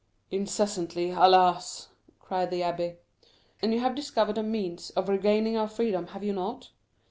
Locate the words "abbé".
2.61-2.97